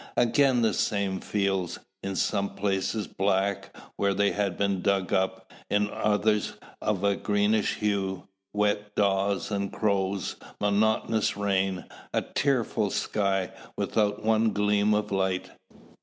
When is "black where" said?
3.05-4.15